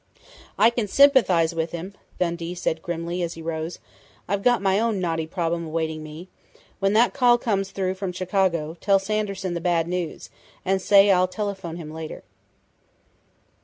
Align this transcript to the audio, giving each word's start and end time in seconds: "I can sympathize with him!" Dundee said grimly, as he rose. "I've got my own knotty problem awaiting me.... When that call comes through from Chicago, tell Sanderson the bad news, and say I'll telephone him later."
"I 0.57 0.71
can 0.71 0.87
sympathize 0.87 1.53
with 1.53 1.73
him!" 1.73 1.93
Dundee 2.19 2.55
said 2.55 2.81
grimly, 2.81 3.21
as 3.21 3.35
he 3.35 3.41
rose. 3.43 3.77
"I've 4.27 4.41
got 4.41 4.59
my 4.59 4.79
own 4.79 4.99
knotty 4.99 5.27
problem 5.27 5.67
awaiting 5.67 6.01
me.... 6.01 6.27
When 6.79 6.93
that 6.93 7.13
call 7.13 7.37
comes 7.37 7.69
through 7.69 7.93
from 7.93 8.11
Chicago, 8.11 8.75
tell 8.81 8.97
Sanderson 8.97 9.53
the 9.53 9.61
bad 9.61 9.87
news, 9.87 10.31
and 10.65 10.81
say 10.81 11.11
I'll 11.11 11.27
telephone 11.27 11.75
him 11.75 11.91
later." 11.91 12.23